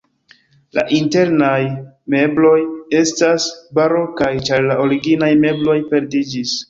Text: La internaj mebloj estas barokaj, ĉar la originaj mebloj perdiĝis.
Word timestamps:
La 0.77 0.83
internaj 0.99 1.59
mebloj 2.13 2.55
estas 3.01 3.45
barokaj, 3.81 4.31
ĉar 4.49 4.67
la 4.73 4.79
originaj 4.87 5.33
mebloj 5.47 5.81
perdiĝis. 5.93 6.57